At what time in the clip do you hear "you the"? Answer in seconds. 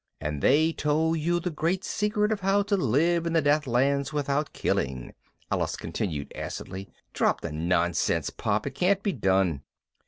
1.19-1.51